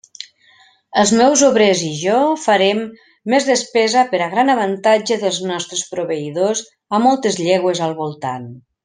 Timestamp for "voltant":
8.05-8.51